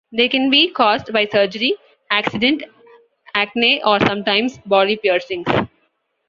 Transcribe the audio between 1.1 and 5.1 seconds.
by surgery, accident, acne or, sometimes, body